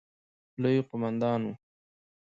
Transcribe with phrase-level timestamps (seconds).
[0.61, 1.53] لوی قوماندان وو.